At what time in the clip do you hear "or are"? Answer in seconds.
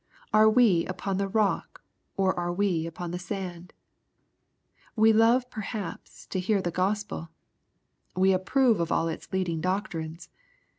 2.17-2.51